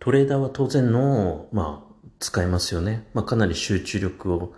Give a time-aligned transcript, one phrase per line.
[0.00, 3.06] トレーダーは当然脳を、まあ、使いますよね。
[3.12, 4.54] まあ、かなり集中力を、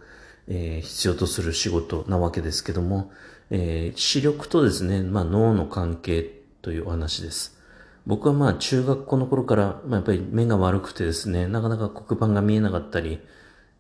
[0.47, 3.11] えー、必要とする仕事なわけですけども、
[3.51, 7.61] えー、視力とですね、まあ、脳の関係というお話です。
[8.07, 13.21] 僕はまあ中学校の頃から、まあ、やっぱり目が悪くてですね、なかなか黒板が見えなかったり、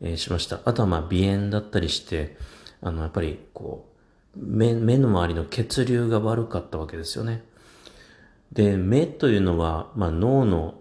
[0.01, 0.61] えー、しました。
[0.65, 2.37] あとはまあ鼻炎だったりして、
[2.81, 3.89] あの、やっぱりこ
[4.37, 7.45] う、目、目の周りの血流が悪かったわけですよね。
[8.53, 10.75] で、目というのは、まあ脳の、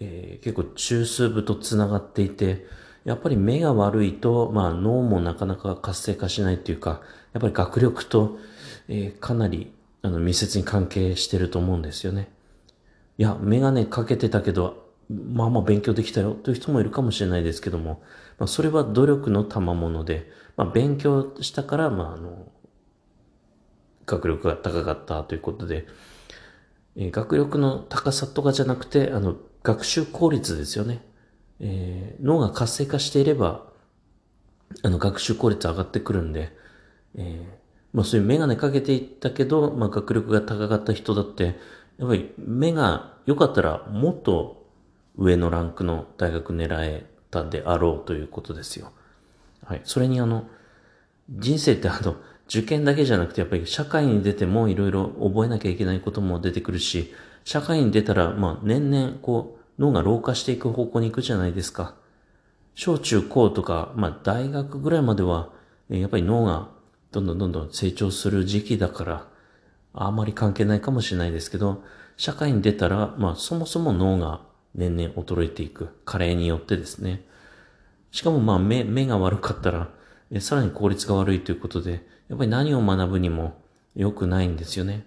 [0.00, 2.66] えー、結構中枢部と繋がっていて、
[3.04, 8.38] やっぱり目が悪いと、まあ脳もなかなか活性化しないというか、やっぱり学力と、
[8.88, 9.72] えー、かなり
[10.02, 12.30] あの密接に関係してると思うんですよね。
[13.18, 18.02] いや、メガネかけてたけど、まあまあ勉強できたよという人もいるかもしれないですけども、
[18.38, 22.50] まあそれは努力の賜物で、まあ勉強したから、まああの、
[24.06, 25.86] 学力が高かったということで、
[26.96, 31.02] えー、学力の高さとかじゃなくて、あの、学習効率ですよね。
[31.58, 33.66] えー、脳が活性化していれば、
[34.82, 36.52] あの、学習効率上がってくるんで、
[37.16, 41.58] えー、まあそういうメガネかけていったけど、まあ学力が高かった人だって、
[41.96, 44.66] やっぱり目が良かったらもっと
[45.16, 48.92] 上のランクの大学狙えたであろうということですよ。
[49.64, 49.80] はい。
[49.84, 50.46] それにあの、
[51.30, 52.16] 人生ってあの、
[52.48, 61.94] 受験だけじゃなくてやっぱり社会に出てもいろいろ覚えなきゃいけないことも出てくるし、社会に出たらまあ年々こう脳が老化していく方向に行くじゃないですか。
[62.74, 65.50] 小中高とか、まあ大学ぐらいまでは、
[65.88, 66.68] やっぱり脳が
[67.12, 69.28] どんどんどんどん成長する時期だから、
[69.92, 71.84] あまり関係ないかもしれないですけど、
[72.16, 74.42] 社会に出たら、まあそもそも脳が
[74.74, 75.88] 年々衰えていく。
[76.04, 77.24] 加齢によってですね。
[78.10, 79.90] しかもまあ目、目が悪かったら、
[80.40, 83.60] さらに効率が悪いということで、やっぱり何を学ぶにも
[83.94, 85.06] 良くないんですよね。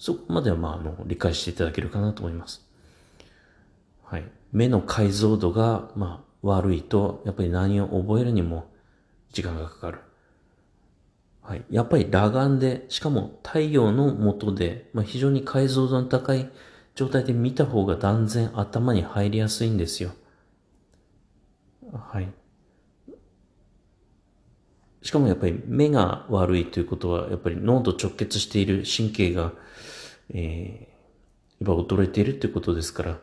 [0.00, 2.66] そこまではまあ、あの、理解していただけるかなと思います。
[4.02, 4.24] はい。
[4.50, 8.72] 目の解像度が、まあ、悪いと、やっぱり何を覚えるにも
[9.30, 9.98] 時間がかかる。
[11.42, 11.64] はい。
[11.70, 16.50] やっぱり裸眼で、しかも太陽の下で、まあ、非常に解像度の高い
[16.94, 20.12] 状態で見た方が断然頭に入りやすいんですよ。
[21.92, 22.28] はい。
[25.02, 29.52] しかもやっぱり目が悪いということは、やっぱり脳と直結している神経が、
[30.30, 33.18] えー、やっぱ衰えているということですから、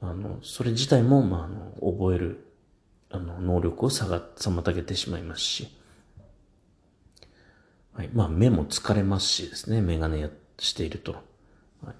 [0.00, 2.46] あの、それ自体も、まあ、あの、覚える、
[3.10, 5.68] あの、能力を下が、妨げてしまいますし、
[7.92, 8.10] はい。
[8.12, 11.14] まあ、目も疲れますしですね、メガネやしていると。
[11.82, 11.94] はい。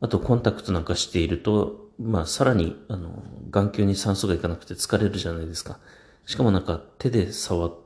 [0.00, 5.78] あと、コンタクトなんかしていると、まあ、さらに、あの、眼球に酸素がいかなくて疲れるじゃないですか。
[6.26, 7.81] しかもなんか、手で触って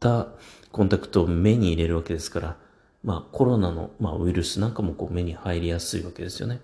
[0.00, 0.28] た
[0.72, 2.56] コンタクトを目に入れるわけですから、
[3.04, 6.60] まあ、コロナの、まあ、ウイルスなんかもこう目に入りやすいわけですよね。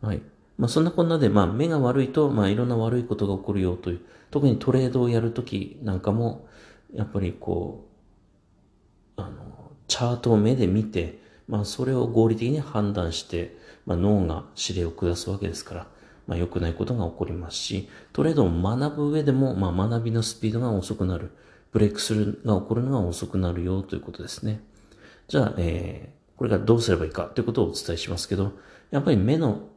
[0.00, 0.22] はい。
[0.56, 4.00] まあ、そんなこんなで、まあ、目が悪いと、まあ、いろんな悪いことが起こるよという、
[4.30, 6.48] 特にトレードをやるときなんかも、
[6.92, 7.86] やっぱりこ
[9.16, 13.56] う、あの、チャートを目で見て、まあそれを合理的に判断して、
[13.86, 15.86] まあ脳が指令を下すわけですから、
[16.26, 21.30] まあ良くないことが起こりますし、トレードを学ぶ上でも、まあ学びのスピードが遅くなる。
[21.70, 24.62] ブレイクスルーが起こるのが遅くなるよということですね。
[25.26, 28.52] じゃあ、えー、これがどうすればいいかということをお伝えしますけど、
[28.90, 29.68] やっぱり目の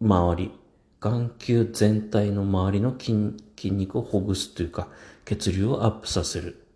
[0.00, 0.52] 周り、
[1.00, 4.88] 眼球全体の周りの筋筋肉をほぐすというか、
[5.24, 6.66] 血流をアップさせる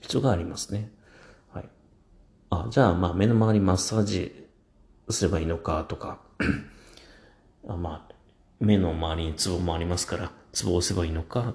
[0.00, 0.92] 必要がありますね。
[1.52, 1.68] はい
[2.50, 4.46] あ、じゃあ、まあ、目の周りマッサージ
[5.10, 6.20] すればいいのかとか、
[7.68, 8.14] あまあ、
[8.60, 11.54] 目の周りにツボもありますから、ツボを押せばいいのか、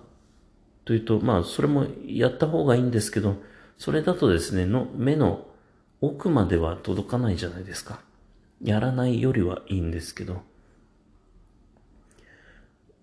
[0.86, 3.38] というと、まあ、それもやった方がいいんですけど、
[3.78, 5.48] それだとですね、の、目の
[6.02, 8.02] 奥までは届かないじゃないですか。
[8.62, 10.42] やらないよりはいいんですけど。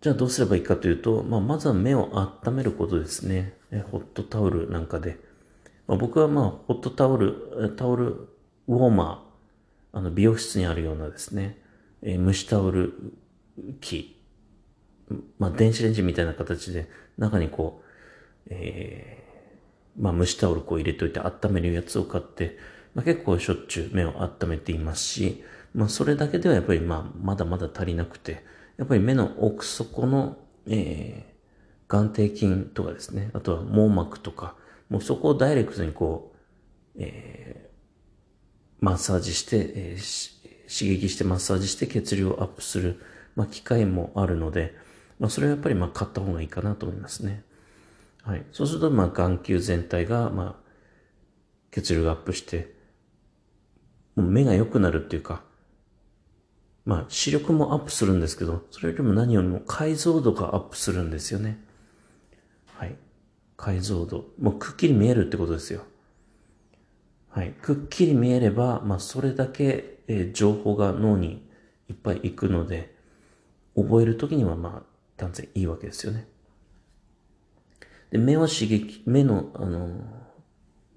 [0.01, 2.11] じゃあどうすればいいかというと、まあ、まずは目を
[2.45, 3.55] 温めることですね。
[3.91, 5.19] ホットタオルなんかで。
[5.87, 8.29] まあ、僕はまあ、ホットタオル、タオル
[8.69, 11.59] ウォーマー、あの、美容室にあるようなですね、
[12.03, 12.95] え、蒸しタオル
[13.81, 14.17] 機、
[15.39, 16.89] まあ、電子レンジみたいな形で、
[17.21, 17.83] 中にこ
[18.47, 22.59] う、えー、まあ、蒸しタオルこう入れといて温めるやつを買って、
[22.95, 25.45] まあ、結構しょっちゅう目を温めていますし、
[25.75, 28.43] まあ、それだけではやっぱりまあ、まだまだ足りなくて、
[28.79, 34.57] やっぱり目の奥底の、えー、眼底筋とかですね、あとは網膜とか、
[34.89, 43.01] もうそこをダイレクトにこう、えー、マッサージして、えー、刺激してマッサージして血流をアップする、
[43.37, 44.75] まあ、機会もあるので、
[45.21, 47.45] まあ、それはやっぱりまあ買った方がいいかなと思いますね。
[48.25, 48.45] はい。
[48.53, 50.71] そうすると、まあ、眼球全体が、まあ、
[51.71, 52.75] 血流がアップして、
[54.17, 55.43] もう目が良くなるっていうか、
[56.87, 61.63] まあ、視力もアップするんですけど、それよりも何よりも解像度がアップするんですよね。
[62.75, 62.97] はい。
[63.57, 64.25] 解像度。
[64.41, 65.83] もうくっきり見えるってことですよ。
[67.29, 67.53] はい。
[67.63, 71.47] くっきり見えれば、まあ、それだけ、えー、情報が脳に
[71.89, 72.95] いっぱい行くので、
[73.77, 74.90] 覚えるときには、まあ、
[75.21, 76.27] 断然いいわけですよね。
[78.11, 80.01] で、目を刺激、目の、あの、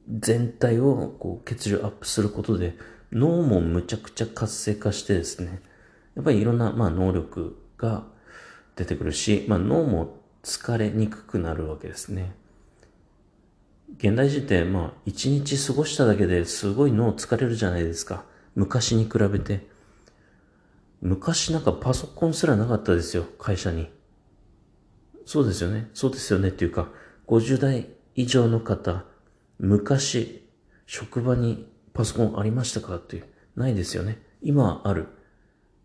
[0.09, 2.77] 全体をこう血流アップすることで、
[3.11, 5.61] 脳もむちゃくちゃ活性化してですね、
[6.15, 8.05] やっぱりいろんな、まあ、能力が
[8.75, 12.33] 出てくるし、まあ、脳も疲れにくくなるわけですね。
[13.97, 18.25] 現代人って、まあ、一日過ごしただけですごい脳疲れるじゃないですか。
[18.55, 19.67] 昔に比べて。
[21.01, 23.89] 昔なんかパソコンすらなかったですよ、会社に。
[25.25, 25.89] そうですよね。
[25.93, 26.89] そうですよねっていうか、
[27.27, 29.05] 50代以上の方、
[29.59, 30.47] 昔、
[30.85, 33.25] 職場にパソコンありましたかっていう。
[33.55, 34.21] ないですよね。
[34.41, 35.07] 今ある。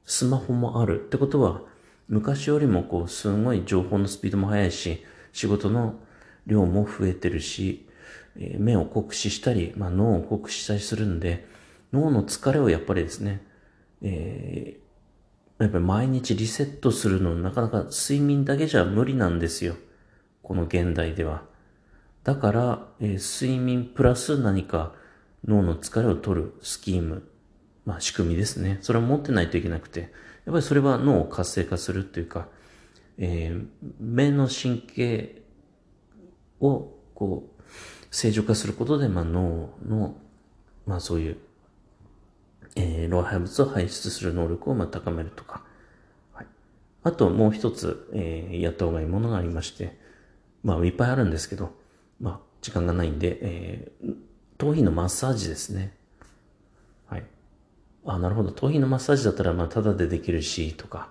[0.04, 1.00] スマホもある。
[1.00, 1.62] ってことは、
[2.08, 6.00] 昔よりもこう、すごい情報のスピードも速いし、仕事の
[6.46, 7.86] 量も増えてるし、
[8.58, 11.46] 目を酷使したり、まあ、脳を酷使したりするんで、
[11.92, 13.42] 脳の疲れをやっぱりですね、
[14.02, 14.87] えー、
[15.58, 19.74] やっぱり毎日リセットするのなかなか睡眠だけじゃ無理なんですよ。
[20.42, 21.42] この現代では。
[22.24, 24.92] だから、えー、睡眠プラス何か
[25.46, 27.28] 脳の疲れを取るスキーム、
[27.84, 28.78] まあ仕組みですね。
[28.82, 30.10] それを持ってないといけなくて、やっ
[30.52, 32.48] ぱりそれは脳を活性化するっていうか、
[33.18, 33.66] えー、
[33.98, 35.42] 目の神経
[36.60, 37.62] をこう
[38.10, 40.16] 正常化することで、まあ脳の、
[40.86, 41.38] まあそういう、
[42.76, 45.62] えー、老廃物を排出する能力をま高めるとか、
[46.32, 46.46] はい。
[47.02, 49.98] あともう一つ、えー、やった方がいいものがありまして、
[50.62, 51.72] まあいっぱいあるんですけど、
[52.20, 54.14] まあ時間がないんで、えー、
[54.58, 55.94] 頭皮のマッサージですね。
[57.06, 57.24] はい。
[58.04, 58.50] あ、なるほど。
[58.52, 61.10] 頭皮のマッサージだったら、まあ、ただでできるし、とか、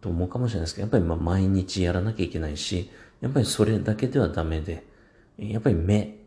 [0.00, 2.90] と思うかもしれないですけど、やっぱりまあ、毎日やらなきゃいけないし、
[3.20, 4.86] やっぱりそれだけではダメで、
[5.38, 6.18] やっぱり目、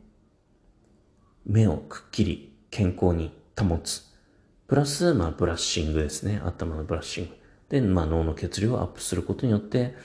[1.45, 4.10] 目をくっきり健康に保つ。
[4.71, 6.41] プラス、まあ、ブラッシングですね。
[6.45, 7.31] 頭のブラッシング。
[7.67, 9.95] で、まあ、脳の血流をアップすることによって、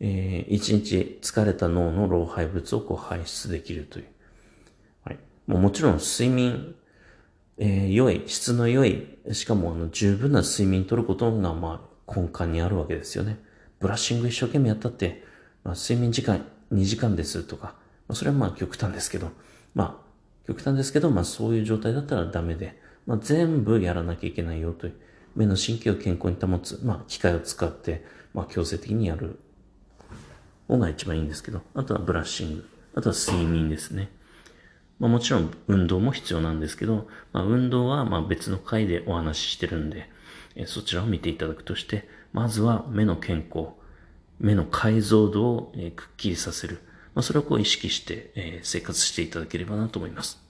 [0.00, 4.06] えー、一日疲れた脳の老廃物をこう排出できるという。
[5.46, 6.74] ももちろん睡眠、
[7.58, 13.38] えー、良い、質の良い、しかもあの十分な睡眠取ることがまあ根幹にあるわけですよね。
[13.78, 15.22] ブラッシング一生懸命やったって、
[15.62, 17.76] まあ、睡眠時間2時間ですとか、
[18.08, 19.30] まあ、それはまあ極端ですけど、
[19.76, 24.94] まあ極端ですけど、まあそういう状態だったらダメで、まあ全部やらなきゃいけないよという、
[25.34, 28.04] 目の神経を健康に保つ、まあ機械を使って、
[28.34, 29.38] まあ強制的にやる
[30.68, 34.10] 方が一番いいんですけど、あとはブラッシング、あとは睡眠ですね。
[34.98, 40.08] まあ、もちろん運動も必要なんですけど、まあ、運動はまあ別の回でお話ししてるんで、
[40.54, 43.70] えそちらを見ていただくとして、まずは目の健康、
[44.38, 46.80] 目の解像度を、えくっきりさせる。
[47.14, 50.40] まあ、それをこう意識して、え生活していただければなと思います。